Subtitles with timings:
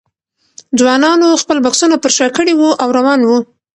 [0.79, 3.37] ځوانانو خپل بکسونه پر شا کړي وو او روان وو.